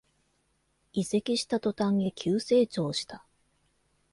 [0.93, 3.23] 移籍した途端に急成長した